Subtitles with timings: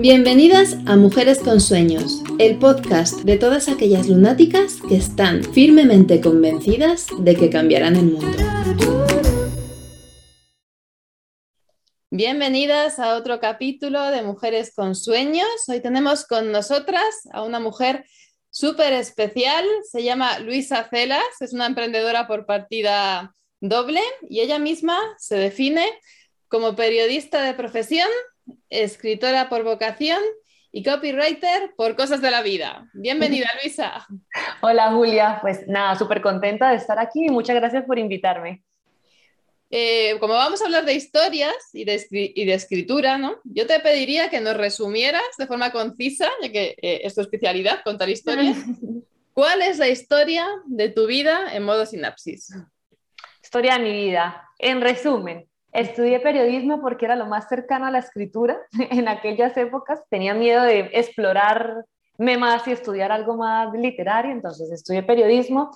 [0.00, 7.06] Bienvenidas a Mujeres con Sueños, el podcast de todas aquellas lunáticas que están firmemente convencidas
[7.18, 8.38] de que cambiarán el mundo.
[12.10, 15.68] Bienvenidas a otro capítulo de Mujeres con Sueños.
[15.68, 18.06] Hoy tenemos con nosotras a una mujer
[18.48, 24.98] súper especial, se llama Luisa Celas, es una emprendedora por partida doble y ella misma
[25.18, 25.86] se define
[26.48, 28.08] como periodista de profesión,
[28.68, 30.20] escritora por vocación
[30.72, 32.88] y copywriter por cosas de la vida.
[32.94, 34.06] Bienvenida, Luisa.
[34.60, 35.38] Hola, Julia.
[35.40, 38.62] Pues nada, súper contenta de estar aquí y muchas gracias por invitarme.
[39.72, 41.94] Eh, como vamos a hablar de historias y de,
[42.52, 43.36] escritura, ¿no?
[43.44, 47.84] yo te pediría que nos resumieras de forma concisa, ya que eh, es tu especialidad,
[47.84, 48.56] contar historias.
[49.32, 52.52] ¿Cuál es la historia de tu vida en modo sinapsis?
[53.42, 54.44] Historia de mi vida.
[54.58, 58.58] En resumen, Estudié periodismo porque era lo más cercano a la escritura
[58.90, 60.02] en aquellas épocas.
[60.10, 61.84] Tenía miedo de explorarme
[62.38, 65.70] más y estudiar algo más literario, entonces estudié periodismo.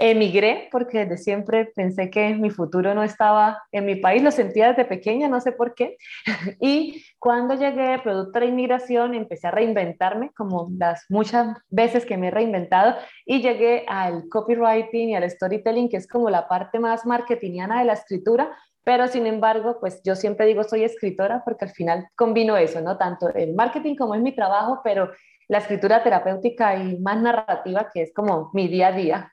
[0.00, 4.68] Emigré porque desde siempre pensé que mi futuro no estaba en mi país, lo sentía
[4.68, 5.96] desde pequeña, no sé por qué.
[6.60, 12.28] Y cuando llegué, producto de inmigración, empecé a reinventarme, como las muchas veces que me
[12.28, 12.94] he reinventado,
[13.26, 17.86] y llegué al copywriting y al storytelling, que es como la parte más marketingiana de
[17.86, 22.56] la escritura, pero sin embargo, pues yo siempre digo soy escritora porque al final combino
[22.56, 22.96] eso, ¿no?
[22.96, 25.10] Tanto el marketing como es mi trabajo, pero
[25.48, 29.32] la escritura terapéutica y más narrativa que es como mi día a día.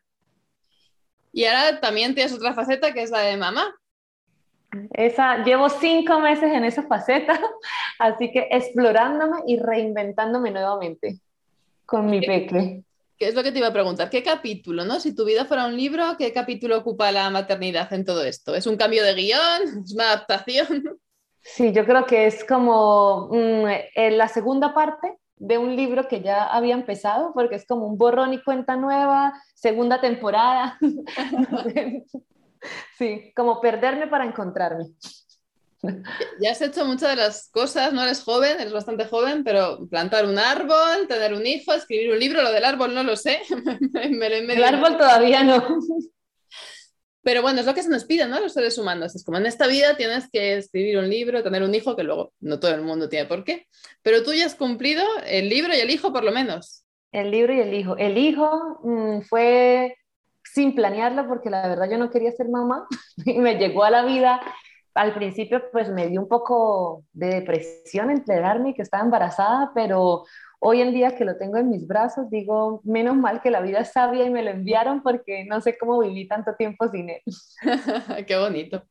[1.35, 3.75] Y ahora también tienes otra faceta que es la de mamá.
[4.93, 7.37] Esa, llevo cinco meses en esa faceta,
[7.99, 11.19] así que explorándome y reinventándome nuevamente
[11.85, 12.83] con mi peque.
[13.17, 14.09] ¿Qué es lo que te iba a preguntar?
[14.09, 15.01] ¿Qué capítulo, no?
[15.01, 18.55] Si tu vida fuera un libro, ¿qué capítulo ocupa la maternidad en todo esto?
[18.55, 19.83] ¿Es un cambio de guion?
[19.83, 20.99] ¿Es una adaptación?
[21.41, 23.65] Sí, yo creo que es como mm,
[24.11, 28.33] la segunda parte de un libro que ya había empezado, porque es como un borrón
[28.33, 30.77] y cuenta nueva, segunda temporada.
[32.97, 34.85] sí, como perderme para encontrarme.
[36.39, 40.25] Ya has hecho muchas de las cosas, no eres joven, eres bastante joven, pero plantar
[40.25, 43.41] un árbol, tener un hijo, escribir un libro, lo del árbol no lo sé.
[43.93, 45.63] El árbol todavía no.
[47.25, 48.39] Pero bueno, es lo que se nos pide, ¿no?
[48.39, 49.15] Los seres humanos.
[49.15, 52.33] Es como en esta vida tienes que escribir un libro, tener un hijo, que luego
[52.39, 53.65] no todo el mundo tiene por qué.
[54.03, 56.85] Pero tú ya has cumplido el libro y el hijo por lo menos.
[57.11, 57.97] El libro y el hijo.
[57.97, 59.97] El hijo mm, fue
[60.43, 62.85] sin planearlo porque la verdad yo no quería ser mamá
[63.25, 64.39] y me llegó a la vida
[64.95, 70.23] al principio pues me dio un poco de depresión enterarme que estaba embarazada, pero
[70.59, 73.79] hoy en día que lo tengo en mis brazos, digo, menos mal que la vida
[73.79, 77.21] es sabia y me lo enviaron porque no sé cómo viví tanto tiempo sin él.
[78.25, 78.83] Qué bonito.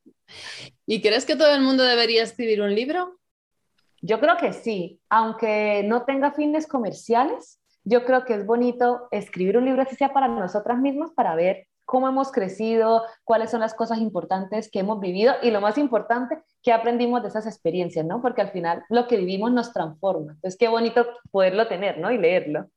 [0.85, 3.19] ¿Y crees que todo el mundo debería escribir un libro?
[4.01, 9.57] Yo creo que sí, aunque no tenga fines comerciales, yo creo que es bonito escribir
[9.57, 13.73] un libro así sea para nosotras mismas, para ver cómo hemos crecido, cuáles son las
[13.73, 18.21] cosas importantes que hemos vivido y lo más importante, qué aprendimos de esas experiencias, ¿no?
[18.21, 20.33] Porque al final lo que vivimos nos transforma.
[20.33, 22.11] Entonces, qué bonito poderlo tener, ¿no?
[22.11, 22.69] Y leerlo.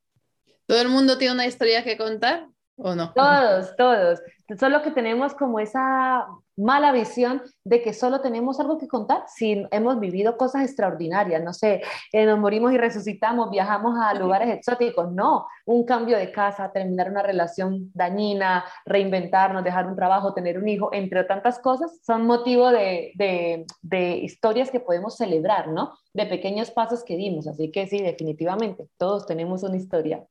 [0.67, 2.47] ¿Todo el mundo tiene una historia que contar
[2.79, 3.13] o no?
[3.13, 4.19] Todos, todos.
[4.59, 6.27] Solo que tenemos como esa
[6.59, 11.53] mala visión de que solo tenemos algo que contar si hemos vivido cosas extraordinarias, no
[11.53, 11.81] sé,
[12.11, 17.09] eh, nos morimos y resucitamos, viajamos a lugares exóticos, no, un cambio de casa, terminar
[17.09, 22.69] una relación dañina, reinventarnos, dejar un trabajo, tener un hijo, entre tantas cosas, son motivo
[22.71, 25.93] de, de, de historias que podemos celebrar, ¿no?
[26.13, 30.25] De pequeños pasos que dimos, así que sí, definitivamente, todos tenemos una historia.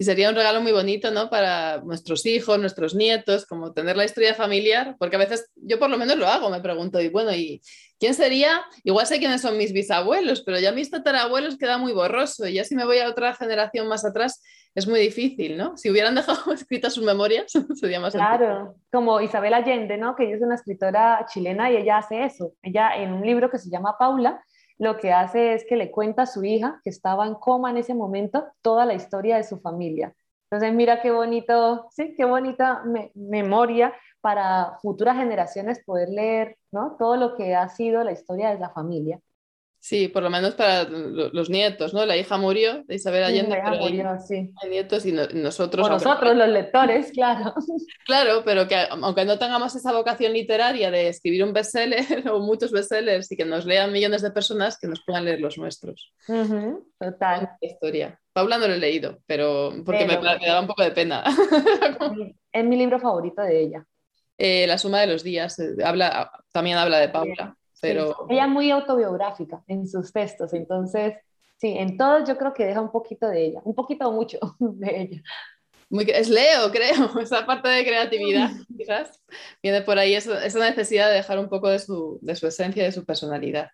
[0.00, 1.28] Y sería un regalo muy bonito, ¿no?
[1.28, 5.90] Para nuestros hijos, nuestros nietos, como tener la historia familiar, porque a veces yo por
[5.90, 7.60] lo menos lo hago, me pregunto, y bueno, ¿y
[7.98, 8.62] quién sería?
[8.84, 12.64] Igual sé quiénes son mis bisabuelos, pero ya mis tatarabuelos queda muy borroso, y ya
[12.64, 14.40] si me voy a otra generación más atrás,
[14.78, 15.76] es muy difícil, ¿no?
[15.76, 20.14] Si hubieran dejado escritas sus memorias, sería más Claro, como Isabel Allende, ¿no?
[20.14, 22.52] Que ella es una escritora chilena y ella hace eso.
[22.62, 24.40] Ella en un libro que se llama Paula,
[24.78, 27.78] lo que hace es que le cuenta a su hija, que estaba en coma en
[27.78, 30.14] ese momento, toda la historia de su familia.
[30.50, 32.82] Entonces, mira qué bonito, sí, qué bonita
[33.14, 36.96] memoria para futuras generaciones poder leer ¿no?
[36.98, 39.20] todo lo que ha sido la historia de la familia.
[39.88, 42.04] Sí, por lo menos para los nietos, ¿no?
[42.04, 44.50] La hija murió de Isabel Allende, sí, pero murió, sí.
[44.62, 45.88] hay nietos y nosotros...
[45.88, 47.54] nosotros, los lectores, claro.
[48.04, 52.70] Claro, pero que aunque no tengamos esa vocación literaria de escribir un bestseller o muchos
[52.70, 56.12] bestsellers y que nos lean millones de personas, que nos puedan leer los nuestros.
[56.98, 57.52] total.
[57.62, 58.20] historia.
[58.34, 61.24] Paula no lo he leído, pero porque me, daba un poco de pena.
[62.52, 63.86] es mi libro favorito de ella.
[64.36, 67.56] Eh, la suma de los días, eh, habla, también habla de Paula.
[67.80, 68.26] Pero...
[68.28, 71.14] Ella es muy autobiográfica en sus textos, entonces
[71.58, 74.38] Sí, en todo yo creo que deja un poquito de ella, un poquito o mucho
[74.58, 75.22] de ella.
[75.90, 79.22] Muy, es Leo, creo, esa parte de creatividad, quizás,
[79.62, 82.92] viene por ahí esa, necesidad de dejar un poco de su, de su esencia, de
[82.92, 83.70] su personalidad.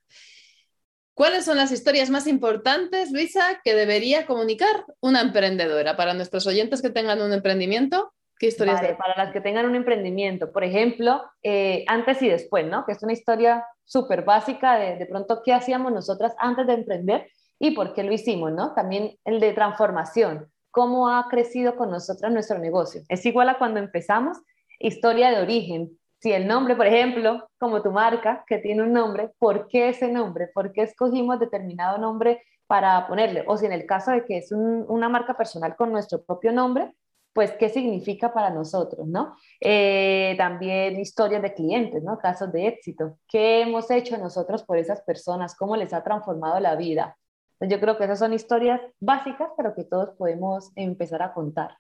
[1.13, 6.83] ¿Cuáles son las historias más importantes, Luisa, que debería comunicar una emprendedora para nuestros oyentes
[6.83, 8.14] que tengan un emprendimiento?
[8.39, 8.81] ¿Qué historias?
[8.97, 12.85] para las que tengan un emprendimiento, por ejemplo, eh, antes y después, ¿no?
[12.85, 17.29] Que es una historia súper básica de, de pronto qué hacíamos nosotras antes de emprender
[17.59, 18.75] y por qué lo hicimos, ¿no?
[18.75, 23.03] También el de transformación, cómo ha crecido con nosotras nuestro negocio.
[23.09, 24.39] Es igual a cuando empezamos,
[24.81, 25.97] historia de origen.
[26.21, 30.11] Si el nombre, por ejemplo, como tu marca, que tiene un nombre, ¿por qué ese
[30.11, 30.49] nombre?
[30.53, 33.45] ¿Por qué escogimos determinado nombre para ponerle?
[33.47, 36.93] O si en el caso de que es una marca personal con nuestro propio nombre,
[37.35, 39.37] pues qué significa para nosotros, ¿no?
[39.61, 42.17] Eh, también historias de clientes, ¿no?
[42.19, 43.19] Casos de éxito.
[43.29, 45.57] ¿Qué hemos hecho nosotros por esas personas?
[45.57, 47.19] ¿Cómo les ha transformado la vida?
[47.61, 51.77] Yo creo que esas son historias básicas, pero que todos podemos empezar a contar.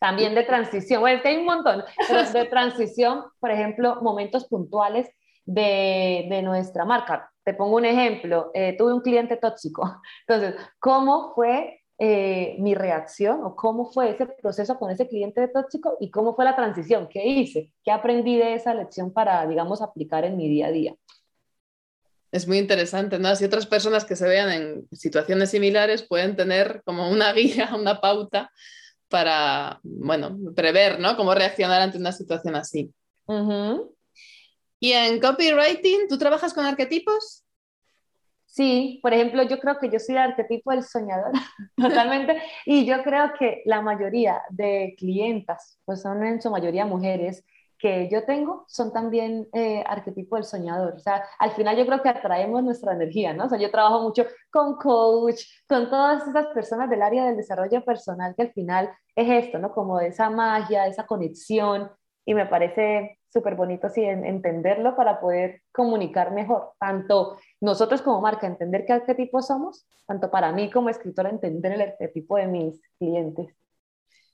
[0.00, 4.46] También de transición, bueno, es que hay un montón, pero de transición, por ejemplo, momentos
[4.46, 5.08] puntuales
[5.44, 7.30] de, de nuestra marca.
[7.44, 13.44] Te pongo un ejemplo, eh, tuve un cliente tóxico, entonces, ¿cómo fue eh, mi reacción
[13.44, 17.08] o cómo fue ese proceso con ese cliente tóxico y cómo fue la transición?
[17.08, 17.72] ¿Qué hice?
[17.82, 20.94] ¿Qué aprendí de esa lección para, digamos, aplicar en mi día a día?
[22.34, 23.36] es muy interesante, ¿no?
[23.36, 28.00] Si otras personas que se vean en situaciones similares pueden tener como una guía, una
[28.00, 28.50] pauta
[29.08, 31.16] para, bueno, prever, ¿no?
[31.16, 32.92] Cómo reaccionar ante una situación así.
[34.80, 37.43] Y en copywriting, ¿tú trabajas con arquetipos?
[38.54, 41.32] Sí, por ejemplo, yo creo que yo soy el arquetipo del soñador,
[41.76, 47.44] totalmente, y yo creo que la mayoría de clientas, pues son en su mayoría mujeres,
[47.76, 50.94] que yo tengo son también eh, arquetipo del soñador.
[50.94, 53.46] O sea, al final yo creo que atraemos nuestra energía, ¿no?
[53.46, 57.84] O sea, yo trabajo mucho con coach, con todas esas personas del área del desarrollo
[57.84, 59.72] personal que al final es esto, ¿no?
[59.72, 61.90] Como esa magia, esa conexión
[62.24, 68.46] y me parece súper bonito sí, entenderlo para poder comunicar mejor, tanto nosotros como marca,
[68.46, 73.48] entender qué arquetipo somos, tanto para mí como escritora, entender el arquetipo de mis clientes.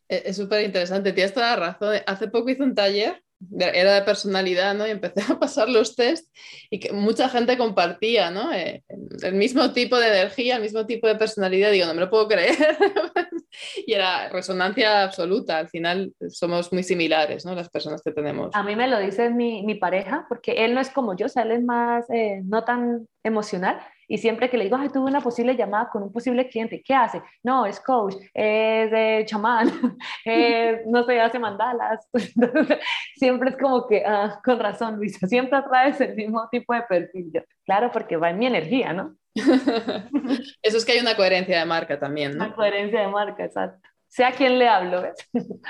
[0.07, 1.97] E, es súper interesante, tienes toda la razón.
[2.07, 3.23] Hace poco hice un taller
[3.59, 4.87] era de personalidad, ¿no?
[4.87, 6.29] Y empecé a pasar los test
[6.69, 8.53] y que mucha gente compartía, ¿no?
[8.53, 8.85] Eh,
[9.23, 11.73] el mismo tipo de energía, el mismo tipo de personalidad.
[11.73, 12.57] Digo, no me lo puedo creer.
[13.87, 15.59] y era resonancia absoluta.
[15.59, 17.55] Al final somos muy similares, ¿no?
[17.55, 18.55] Las personas que tenemos.
[18.55, 21.29] A mí me lo dice mi, mi pareja, porque él no es como yo, o
[21.29, 23.81] sea, él es más, eh, no tan emocional
[24.11, 26.93] y siempre que le digo, ay, tuve una posible llamada con un posible cliente, ¿qué
[26.93, 27.23] hace?
[27.45, 29.71] No, es coach, es de chamán,
[30.87, 32.09] no sé, hace mandalas.
[33.15, 37.31] siempre es como que, ah, con razón, Luisa, siempre atraes el mismo tipo de perfil.
[37.65, 39.15] claro, porque va en mi energía, ¿no?
[40.63, 42.47] Eso es que hay una coherencia de marca también, ¿no?
[42.47, 43.89] Una coherencia de marca, exacto.
[44.09, 45.17] Sea a quien le hablo, ¿ves?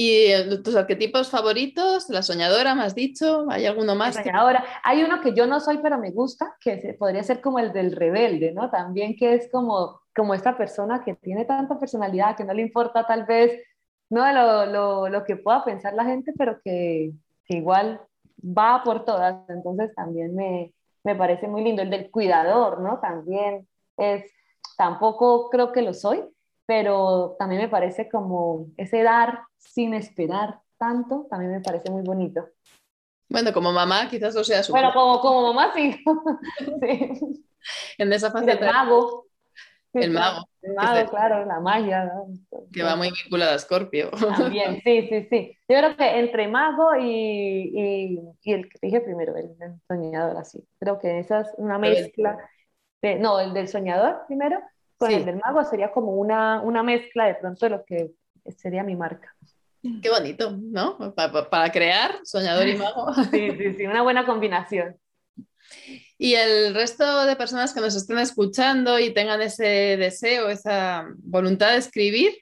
[0.00, 0.28] ¿Y
[0.62, 2.08] tus arquetipos favoritos?
[2.08, 3.46] La soñadora, me has dicho.
[3.50, 4.14] ¿Hay alguno más?
[4.14, 4.64] La soñadora.
[4.84, 7.96] Hay uno que yo no soy, pero me gusta, que podría ser como el del
[7.96, 8.70] rebelde, ¿no?
[8.70, 13.06] También que es como, como esta persona que tiene tanta personalidad, que no le importa
[13.06, 13.60] tal vez
[14.10, 17.12] no lo, lo, lo que pueda pensar la gente, pero que,
[17.44, 18.00] que, igual
[18.40, 19.48] va por todas.
[19.48, 20.72] Entonces también me,
[21.04, 21.82] me parece muy lindo.
[21.82, 22.98] El del cuidador, ¿no?
[23.00, 24.30] También es,
[24.76, 26.22] tampoco creo que lo soy,
[26.66, 32.48] pero también me parece como ese dar sin esperar tanto, también me parece muy bonito.
[33.28, 36.02] Bueno, como mamá quizás lo sea su Bueno, como, como mamá sí.
[36.80, 37.44] sí.
[37.98, 38.52] En esa fase.
[38.52, 39.27] El mago.
[39.94, 40.48] El mago.
[40.62, 42.12] El mago, claro, la magia.
[42.72, 44.10] Que va muy vinculada a Scorpio.
[44.10, 45.58] También, sí, sí, sí.
[45.68, 50.62] Yo creo que entre mago y, y, y el que dije primero, el, soñador, así.
[50.78, 52.38] Creo que esa es una mezcla.
[53.00, 54.60] De, no, el del soñador primero
[54.98, 58.10] con el del mago sería como una, una mezcla de pronto de lo que
[58.56, 59.34] sería mi marca.
[60.02, 61.14] Qué bonito, ¿no?
[61.14, 63.14] Para, para crear, soñador y mago.
[63.30, 64.96] Sí, sí, sí, una buena combinación.
[66.18, 71.70] Y el resto de personas que nos estén escuchando y tengan ese deseo, esa voluntad
[71.70, 72.32] de escribir,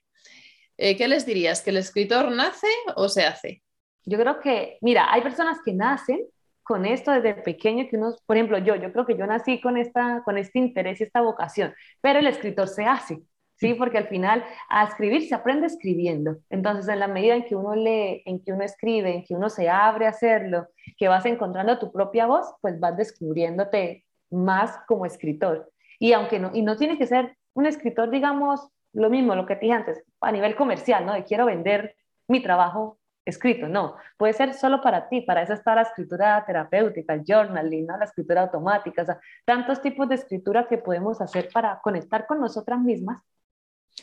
[0.78, 1.60] eh, ¿qué les dirías?
[1.60, 3.62] ¿Que el escritor nace o se hace?
[4.06, 6.26] Yo creo que, mira, hay personas que nacen
[6.62, 9.76] con esto desde pequeño que uno, por ejemplo, yo, yo creo que yo nací con,
[9.76, 13.20] esta, con este interés y esta vocación, pero el escritor se hace,
[13.56, 13.74] ¿sí?
[13.74, 16.36] Porque al final a escribir se aprende escribiendo.
[16.50, 19.48] Entonces, en la medida en que uno lee, en que uno escribe, en que uno
[19.48, 25.06] se abre a hacerlo, que vas encontrando tu propia voz, pues vas descubriéndote más como
[25.06, 25.70] escritor.
[25.98, 29.56] Y aunque no, y no tiene que ser un escritor, digamos, lo mismo, lo que
[29.56, 31.14] te dije antes, a nivel comercial, ¿no?
[31.14, 31.96] De quiero vender
[32.28, 37.12] mi trabajo escrito, no, puede ser solo para ti, para eso está la escritura terapéutica,
[37.12, 41.80] el journaling, la escritura automática, o sea, tantos tipos de escritura que podemos hacer para
[41.80, 43.20] conectar con nosotras mismas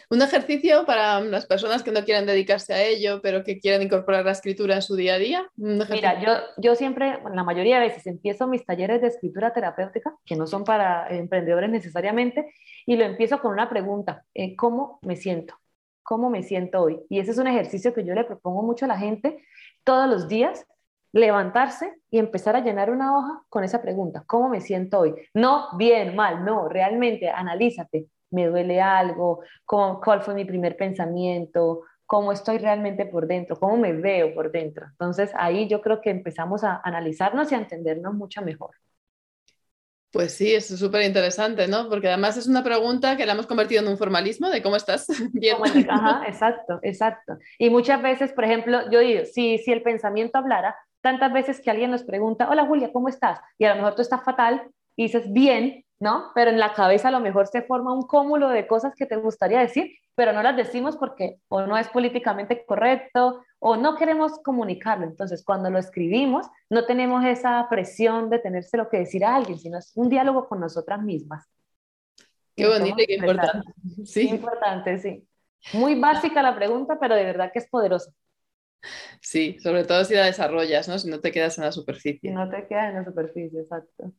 [0.10, 4.26] un ejercicio para las personas que no quieren dedicarse a ello, pero que quieren incorporar
[4.26, 5.50] la escritura en su día a día.
[5.56, 10.36] Mira, yo, yo siempre, la mayoría de veces, empiezo mis talleres de escritura terapéutica, que
[10.36, 12.54] no son para emprendedores necesariamente,
[12.86, 15.56] y lo empiezo con una pregunta, eh, ¿cómo me siento?
[16.04, 17.00] ¿Cómo me siento hoy?
[17.10, 19.44] Y ese es un ejercicio que yo le propongo mucho a la gente
[19.84, 20.66] todos los días,
[21.14, 25.14] levantarse y empezar a llenar una hoja con esa pregunta, ¿cómo me siento hoy?
[25.34, 32.32] No bien, mal, no, realmente analízate, me duele algo, cuál fue mi primer pensamiento, cómo
[32.32, 34.86] estoy realmente por dentro, cómo me veo por dentro.
[34.86, 38.72] Entonces ahí yo creo que empezamos a analizarnos y a entendernos mucho mejor.
[40.12, 41.90] Pues sí, es súper interesante, ¿no?
[41.90, 45.08] Porque además es una pregunta que la hemos convertido en un formalismo de cómo estás.
[45.34, 45.58] Bien.
[45.90, 47.40] Ajá, exacto, exacto.
[47.58, 51.72] Y muchas veces, por ejemplo, yo digo, si, si el pensamiento hablara, tantas veces que
[51.72, 53.40] alguien nos pregunta, hola Julia, ¿cómo estás?
[53.58, 56.32] Y a lo mejor tú estás fatal y dices, bien, ¿no?
[56.36, 59.16] Pero en la cabeza a lo mejor se forma un cúmulo de cosas que te
[59.16, 64.38] gustaría decir, pero no las decimos porque o no es políticamente correcto o no queremos
[64.44, 65.06] comunicarlo.
[65.06, 69.58] Entonces, cuando lo escribimos, no tenemos esa presión de tenerse lo que decir a alguien,
[69.58, 71.48] sino es un diálogo con nosotras mismas.
[72.54, 73.72] Qué bonito y qué importante.
[74.04, 74.28] Sí.
[74.28, 75.26] importante, sí.
[75.72, 78.12] Muy básica la pregunta, pero de verdad que es poderosa.
[79.22, 81.00] Sí, sobre todo si la desarrollas, ¿no?
[81.00, 82.30] Si no te quedas en la superficie.
[82.30, 84.12] No te quedas en la superficie, exacto.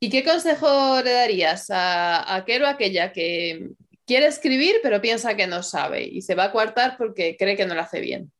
[0.00, 3.70] ¿Y qué consejo le darías a, aquel o aquella que
[4.06, 7.66] quiere escribir pero piensa que no sabe y se va a coartar porque cree que
[7.66, 8.32] no lo hace bien?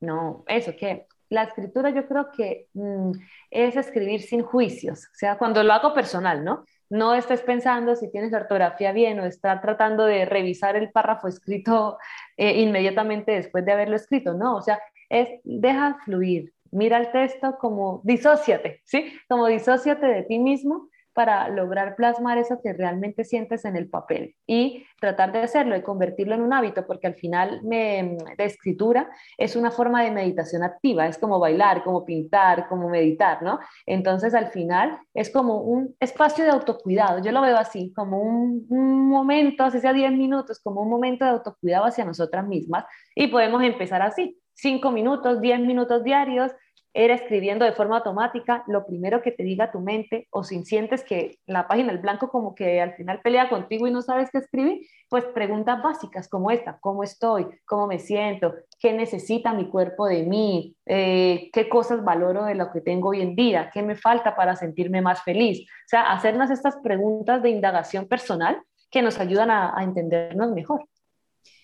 [0.00, 3.12] No, eso, que la escritura yo creo que mm,
[3.50, 6.64] es escribir sin juicios, o sea, cuando lo hago personal, ¿no?
[6.90, 11.28] No estés pensando si tienes la ortografía bien o estar tratando de revisar el párrafo
[11.28, 11.98] escrito
[12.36, 17.56] eh, inmediatamente después de haberlo escrito, no, o sea, es deja fluir, mira el texto
[17.58, 19.12] como disóciate, ¿sí?
[19.28, 24.34] Como disóciate de ti mismo para lograr plasmar eso que realmente sientes en el papel
[24.46, 29.56] y tratar de hacerlo y convertirlo en un hábito, porque al final me, escritura es
[29.56, 33.58] una forma de meditación activa, es como bailar, como pintar, como meditar, ¿no?
[33.86, 38.66] Entonces al final es como un espacio de autocuidado, yo lo veo así, como un,
[38.68, 43.28] un momento, así sea 10 minutos, como un momento de autocuidado hacia nosotras mismas y
[43.28, 46.52] podemos empezar así, 5 minutos, 10 minutos diarios,
[46.94, 51.02] era escribiendo de forma automática lo primero que te diga tu mente o si sientes
[51.04, 54.38] que la página el blanco como que al final pelea contigo y no sabes qué
[54.38, 57.46] escribir, pues preguntas básicas como esta, ¿cómo estoy?
[57.64, 58.54] ¿Cómo me siento?
[58.78, 60.76] ¿Qué necesita mi cuerpo de mí?
[60.86, 63.70] Eh, ¿Qué cosas valoro de lo que tengo hoy en día?
[63.72, 65.60] ¿Qué me falta para sentirme más feliz?
[65.60, 70.86] O sea, hacernos estas preguntas de indagación personal que nos ayudan a, a entendernos mejor.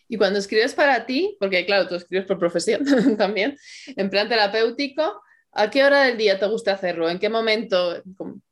[0.08, 2.82] Y cuando escribes para ti, porque claro, tú escribes por profesión
[3.18, 5.22] también, en plan terapéutico,
[5.52, 7.08] ¿a qué hora del día te gusta hacerlo?
[7.10, 8.02] ¿En qué momento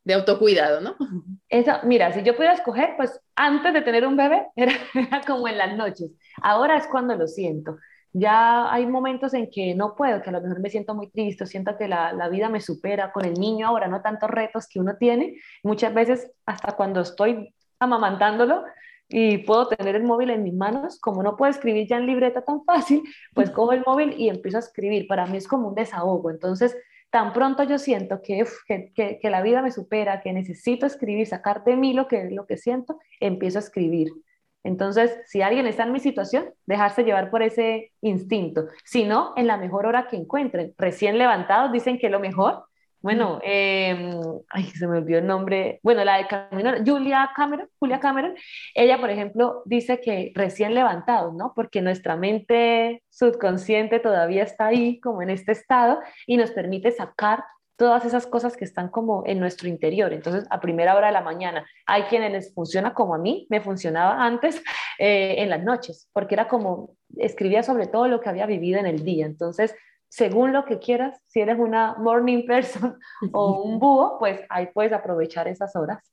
[0.03, 0.95] de autocuidado, no?
[1.49, 4.73] Eso, mira, si yo pudiera escoger, pues antes de tener un bebé era,
[5.25, 6.11] como en las noches.
[6.41, 7.77] Ahora es cuando lo siento.
[8.13, 11.45] Ya hay momentos en que no puedo, que a lo mejor me siento muy triste,
[11.45, 14.79] siento que la, la vida me supera con el niño ahora, no tantos retos que
[14.79, 15.35] uno tiene.
[15.61, 18.63] Muchas veces, hasta cuando estoy amamantándolo,
[19.09, 22.41] y puedo tener el móvil en mis manos, como no puedo escribir ya en libreta
[22.41, 25.07] tan fácil, pues cojo el móvil y empiezo a escribir.
[25.07, 26.29] Para mí es como un desahogo.
[26.29, 26.75] Entonces,
[27.09, 31.63] tan pronto yo siento que, que, que, la vida me supera, que necesito escribir, sacar
[31.63, 34.09] de mí lo que, lo que siento, empiezo a escribir.
[34.63, 38.65] Entonces, si alguien está en mi situación, dejarse llevar por ese instinto.
[38.83, 40.73] Si no, en la mejor hora que encuentren.
[40.77, 42.65] Recién levantados dicen que lo mejor
[43.01, 45.79] bueno, em, ay, se me olvidó el nombre.
[45.83, 48.35] Bueno, la de Camino, Julia Cameron, Julia Cameron,
[48.73, 51.53] ella, por ejemplo, dice que recién levantados, ¿no?
[51.55, 57.43] Porque nuestra mente subconsciente todavía está ahí, como en este estado, y nos permite sacar
[57.77, 60.11] todas esas cosas que están como en nuestro interior.
[60.11, 63.61] Entonces, a primera hora de la mañana, hay quienes les funciona como a mí, me
[63.61, 64.61] funcionaba antes
[64.97, 68.87] eh, en las noches, porque era como, escribía sobre todo lo que había vivido en
[68.87, 69.27] el día.
[69.27, 69.75] Entonces,
[70.09, 72.97] según lo que quieras, si eres una morning person
[73.33, 76.03] o un búho, pues ahí puedes aprovechar esas horas.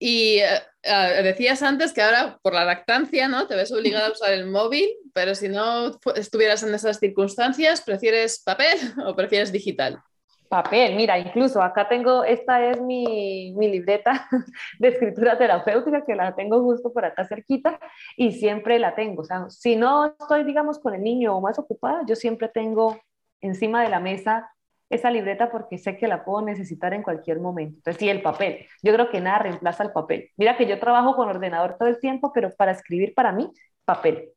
[0.00, 3.48] Y eh, eh, decías antes que ahora por la lactancia, ¿no?
[3.48, 8.40] Te ves obligada a usar el móvil, pero si no estuvieras en esas circunstancias, ¿prefieres
[8.44, 10.00] papel o prefieres digital?
[10.48, 10.96] Papel.
[10.96, 14.28] Mira, incluso acá tengo, esta es mi, mi, libreta
[14.78, 17.78] de escritura terapéutica, que la tengo justo por acá cerquita
[18.16, 19.22] y siempre la tengo.
[19.22, 22.98] O sea, si no estoy, digamos, con el niño o más ocupada, yo siempre tengo
[23.40, 24.50] encima de la mesa
[24.90, 27.76] esa libreta porque sé que la puedo necesitar en cualquier momento.
[27.76, 28.66] Entonces, sí, el papel.
[28.82, 30.30] Yo creo que nada reemplaza el papel.
[30.36, 33.50] Mira que yo trabajo con ordenador todo el tiempo, pero para escribir para mí,
[33.84, 34.30] papel.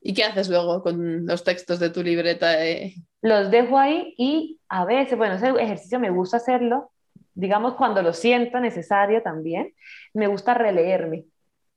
[0.00, 2.64] ¿Y qué haces luego con los textos de tu libreta?
[2.64, 2.94] Eh?
[3.22, 6.90] Los dejo ahí y a veces, bueno, ese ejercicio me gusta hacerlo,
[7.34, 9.72] digamos cuando lo siento necesario también,
[10.14, 11.24] me gusta releerme,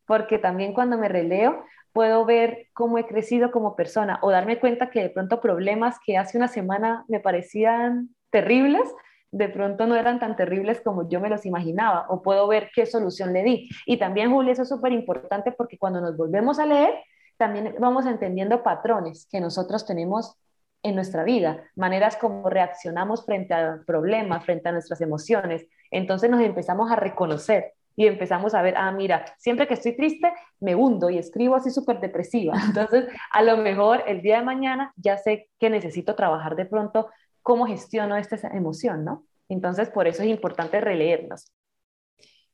[0.06, 4.90] porque también cuando me releo puedo ver cómo he crecido como persona o darme cuenta
[4.90, 8.90] que de pronto problemas que hace una semana me parecían terribles,
[9.32, 12.86] de pronto no eran tan terribles como yo me los imaginaba, o puedo ver qué
[12.86, 13.70] solución le di.
[13.86, 16.94] Y también, Julia, eso es súper importante porque cuando nos volvemos a leer,
[17.38, 20.36] también vamos entendiendo patrones que nosotros tenemos
[20.84, 25.68] en nuestra vida, maneras como reaccionamos frente a problemas, frente a nuestras emociones.
[25.92, 30.32] Entonces nos empezamos a reconocer y empezamos a ver, ah, mira, siempre que estoy triste,
[30.62, 32.54] me hundo y escribo así súper depresiva.
[32.66, 37.10] Entonces, a lo mejor el día de mañana ya sé que necesito trabajar de pronto
[37.42, 39.26] cómo gestiono esta emoción, ¿no?
[39.50, 41.52] Entonces, por eso es importante releernos.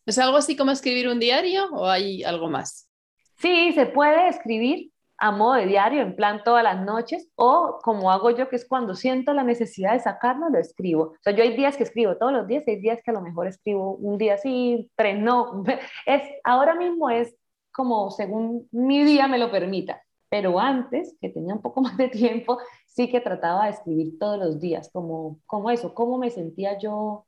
[0.05, 2.89] ¿Es algo así como escribir un diario o hay algo más?
[3.37, 8.11] Sí, se puede escribir a modo de diario, en plan todas las noches, o como
[8.11, 11.03] hago yo, que es cuando siento la necesidad de sacarlo, lo escribo.
[11.03, 13.21] O sea, yo hay días que escribo todos los días, hay días que a lo
[13.21, 15.63] mejor escribo un día sí, tres no.
[16.05, 17.35] Es, ahora mismo es
[17.71, 20.01] como según mi día me lo permita.
[20.29, 22.57] Pero antes, que tenía un poco más de tiempo,
[22.87, 27.25] sí que trataba de escribir todos los días, como, como eso, cómo me sentía yo.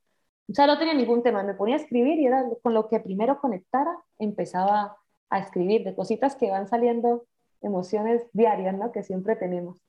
[0.49, 2.99] O sea, no tenía ningún tema, me ponía a escribir y era con lo que
[2.99, 4.97] primero conectara, empezaba
[5.29, 7.25] a escribir de cositas que van saliendo,
[7.67, 8.91] emociones diarias, ¿no?
[8.91, 9.79] Que siempre tenemos.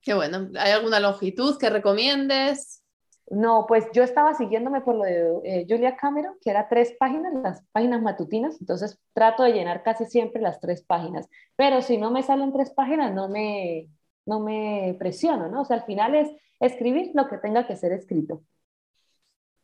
[0.00, 0.50] Qué bueno.
[0.58, 2.82] ¿Hay alguna longitud que recomiendes?
[3.30, 7.32] No, pues yo estaba siguiéndome por lo de eh, Julia Cameron, que era tres páginas,
[7.42, 12.10] las páginas matutinas, entonces trato de llenar casi siempre las tres páginas, pero si no
[12.10, 13.88] me salen tres páginas, no me,
[14.26, 15.62] no me presiono, ¿no?
[15.62, 18.42] O sea, al final es escribir lo que tenga que ser escrito.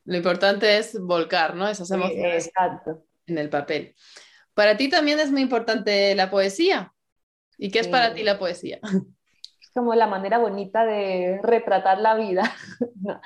[0.05, 1.69] Lo importante es volcar, ¿no?
[1.69, 2.51] Esas emociones
[3.27, 3.95] en el papel.
[4.55, 6.95] Para ti también es muy importante la poesía.
[7.59, 8.79] ¿Y qué es para ti la poesía?
[9.61, 12.43] Es como la manera bonita de retratar la vida.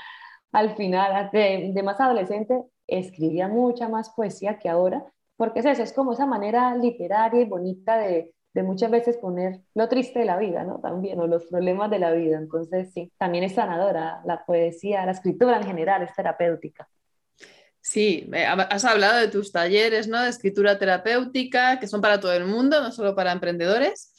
[0.52, 5.04] Al final, de, más adolescente, escribía mucha más poesía que ahora,
[5.36, 9.60] porque es eso, es como esa manera literaria y bonita de, de muchas veces poner
[9.74, 10.80] lo triste de la vida, ¿no?
[10.80, 12.38] También, o los problemas de la vida.
[12.38, 16.88] Entonces, sí, también es sanadora la poesía, la escritura en general es terapéutica.
[17.82, 20.22] Sí, has hablado de tus talleres ¿no?
[20.22, 24.11] de escritura terapéutica, que son para todo el mundo, no solo para emprendedores.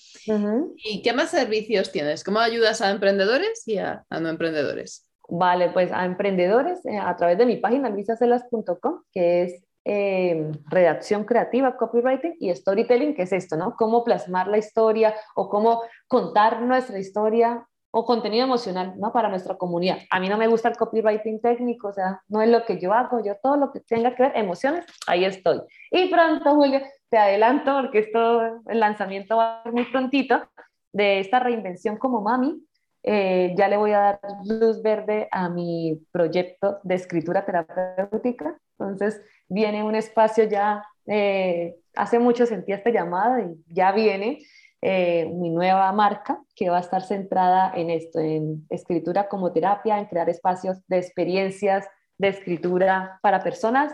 [0.78, 2.24] ¿Y qué más servicios tienes?
[2.24, 5.08] ¿Cómo ayudas a emprendedores y a, no emprendedores?
[5.30, 11.26] Vale, pues a emprendedores eh, a través de mi página luisacelas.com, que es eh, redacción
[11.26, 13.76] creativa, copywriting y storytelling, que es esto, ¿no?
[13.78, 19.14] Cómo plasmar la historia o cómo contar nuestra historia o contenido emocional, ¿no?
[19.14, 20.00] Para nuestra comunidad.
[20.10, 22.92] A mí no me gusta el copywriting técnico, o sea, no es lo que yo
[22.92, 25.62] hago, yo todo lo que tenga que ver emociones, ahí estoy.
[25.92, 26.82] Y pronto, Julio,
[27.14, 30.50] te adelanto, porque esto, el lanzamiento va muy prontito,
[30.92, 32.66] de esta reinvención como mami,
[33.04, 38.58] eh, ya le voy a dar luz verde a mi proyecto de escritura terapéutica.
[38.80, 44.40] Entonces, viene un espacio ya, eh, hace mucho sentí esta llamada y ya viene
[44.82, 50.00] eh, mi nueva marca que va a estar centrada en esto, en escritura como terapia,
[50.00, 53.94] en crear espacios de experiencias de escritura para personas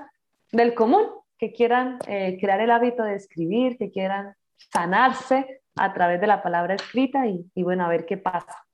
[0.53, 6.19] del común que quieran eh, crear el hábito de escribir, que quieran sanarse a través
[6.19, 8.65] de la palabra escrita y, y, bueno, a ver qué pasa.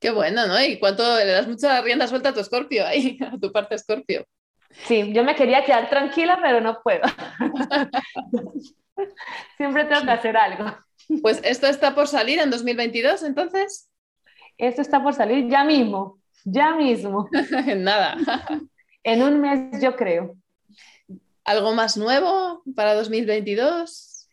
[0.00, 0.62] Qué bueno, ¿no?
[0.62, 4.24] Y cuánto le das mucha rienda suelta a tu escorpio ahí, a tu parte escorpio.
[4.84, 7.02] Sí, yo me quería quedar tranquila, pero no puedo.
[9.56, 10.76] Siempre tengo que hacer algo.
[11.22, 13.88] Pues esto está por salir en 2022, entonces.
[14.58, 17.28] Esto está por salir ya mismo, ya mismo.
[17.32, 18.16] En Nada.
[19.02, 20.36] En un mes, yo creo.
[21.46, 24.28] ¿Algo más nuevo para 2022?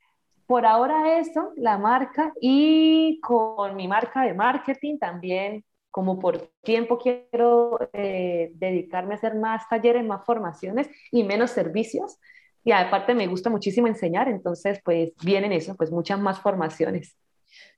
[0.47, 6.97] Por ahora eso, la marca y con mi marca de marketing también, como por tiempo
[6.97, 12.17] quiero eh, dedicarme a hacer más talleres, más formaciones y menos servicios.
[12.63, 17.15] Y aparte me gusta muchísimo enseñar, entonces pues vienen eso, pues muchas más formaciones.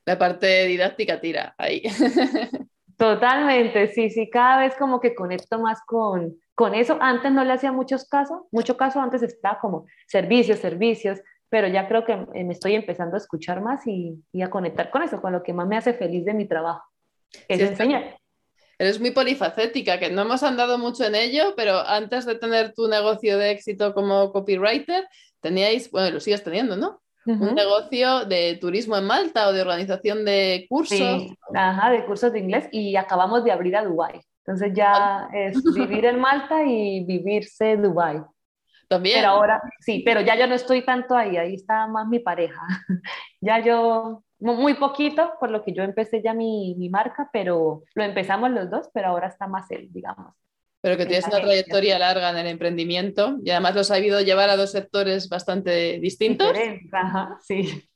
[0.06, 1.84] La parte didáctica tira ahí.
[2.98, 6.98] Totalmente, sí, sí, cada vez como que conecto más con, con eso.
[7.02, 11.88] Antes no le hacía muchos casos, mucho caso, antes estaba como servicios, servicios, pero ya
[11.88, 15.34] creo que me estoy empezando a escuchar más y, y a conectar con eso, con
[15.34, 16.84] lo que más me hace feliz de mi trabajo,
[17.48, 18.18] es enseñar.
[18.78, 22.88] Eres muy polifacética, que no hemos andado mucho en ello, pero antes de tener tu
[22.88, 25.08] negocio de éxito como copywriter,
[25.40, 27.02] teníais, bueno, lo sigues teniendo, ¿no?
[27.26, 30.98] Un negocio de turismo en Malta o de organización de cursos.
[30.98, 34.22] Sí, ajá, de cursos de inglés y acabamos de abrir a Dubai.
[34.46, 38.22] Entonces ya es vivir en Malta y vivirse Dubai.
[38.88, 39.18] También.
[39.18, 42.62] Pero ahora, sí, pero ya yo no estoy tanto ahí, ahí está más mi pareja.
[43.42, 48.04] ya yo muy poquito, por lo que yo empecé ya mi, mi marca, pero lo
[48.04, 50.36] empezamos los dos, pero ahora está más él, digamos.
[50.86, 54.52] Pero que tienes una trayectoria larga en el emprendimiento y además lo has sabido llevar
[54.52, 56.56] a dos sectores bastante distintos.
[56.92, 57.90] Ajá, sí.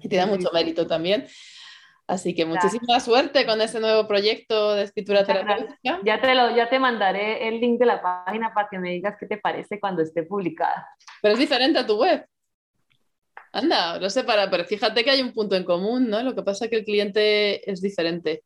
[0.00, 1.24] Y te da mucho mérito también.
[2.08, 6.00] Así que muchísima suerte con ese nuevo proyecto de escritura terapéutica.
[6.04, 9.14] Ya te, lo, ya te mandaré el link de la página para que me digas
[9.20, 10.88] qué te parece cuando esté publicada.
[11.22, 12.26] Pero es diferente a tu web.
[13.52, 16.20] Anda, lo sé, para, pero fíjate que hay un punto en común, ¿no?
[16.24, 18.42] Lo que pasa es que el cliente es diferente.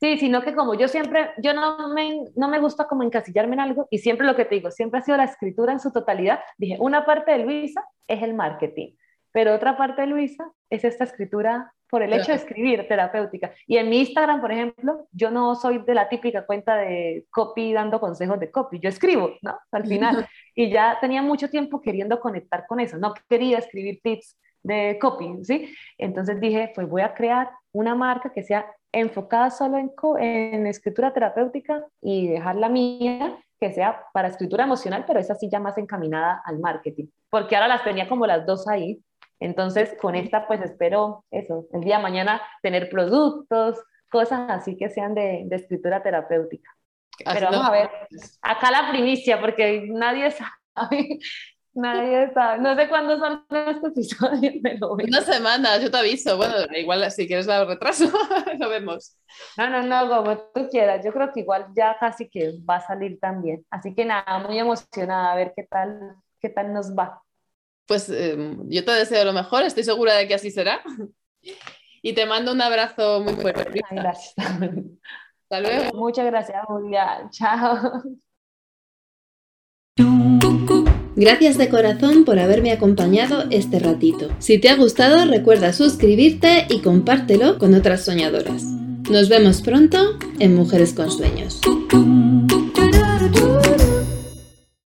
[0.00, 3.60] Sí, sino que como yo siempre, yo no me, no me gusta como encasillarme en
[3.60, 6.40] algo y siempre lo que te digo, siempre ha sido la escritura en su totalidad.
[6.58, 8.94] Dije, una parte de Luisa es el marketing,
[9.32, 13.52] pero otra parte de Luisa es esta escritura por el hecho de escribir terapéutica.
[13.68, 17.72] Y en mi Instagram, por ejemplo, yo no soy de la típica cuenta de copy
[17.72, 19.56] dando consejos de copy, yo escribo, ¿no?
[19.70, 20.26] Al final.
[20.56, 25.44] Y ya tenía mucho tiempo queriendo conectar con eso, no quería escribir tips de copy,
[25.44, 25.72] ¿sí?
[25.96, 31.12] Entonces dije, pues voy a crear una marca que sea enfocada solo en, en escritura
[31.12, 35.78] terapéutica y dejar la mía que sea para escritura emocional, pero esa sí ya más
[35.78, 39.02] encaminada al marketing, porque ahora las tenía como las dos ahí.
[39.40, 44.88] Entonces, con esta, pues espero eso, el día de mañana tener productos, cosas así que
[44.88, 46.70] sean de, de escritura terapéutica.
[47.24, 47.90] Pero vamos a ver,
[48.42, 50.30] acá la primicia, porque nadie
[50.74, 51.18] sabe
[51.74, 52.62] Nadie sabe.
[52.62, 54.92] No sé cuándo son estos episodios, pero...
[54.92, 56.36] Una semana, yo te aviso.
[56.36, 58.04] Bueno, igual si quieres dar retraso,
[58.58, 59.16] lo vemos.
[59.58, 61.04] No, no, no, como tú quieras.
[61.04, 63.66] Yo creo que igual ya casi que va a salir también.
[63.70, 67.20] Así que nada, muy emocionada a ver qué tal, qué tal nos va.
[67.86, 70.80] Pues em, yo te deseo lo mejor, estoy segura de que así será.
[72.02, 73.80] Y te mando un abrazo muy fuerte.
[73.90, 74.34] gracias.
[74.36, 75.96] Hasta luego.
[75.96, 77.28] Muchas gracias, Julia.
[77.30, 78.02] Chao.
[81.16, 84.28] Gracias de corazón por haberme acompañado este ratito.
[84.40, 88.64] Si te ha gustado, recuerda suscribirte y compártelo con otras soñadoras.
[89.10, 91.60] Nos vemos pronto en Mujeres con Sueños.